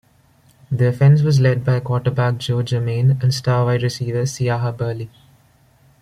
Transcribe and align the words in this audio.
The 0.71 0.87
offense 0.87 1.21
was 1.21 1.39
led 1.39 1.63
by 1.63 1.79
quarterback 1.79 2.39
Joe 2.39 2.63
Germaine 2.65 3.19
and 3.21 3.31
star 3.31 3.65
wide 3.65 3.83
receiver 3.83 4.23
Siaha 4.25 4.71
Burley. 4.75 5.11